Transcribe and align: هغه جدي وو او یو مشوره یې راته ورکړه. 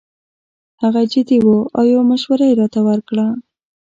هغه 0.81 1.01
جدي 1.11 1.37
وو 1.45 1.57
او 1.77 1.83
یو 1.93 2.01
مشوره 2.11 2.45
یې 2.49 2.57
راته 2.61 2.79
ورکړه. 2.87 3.27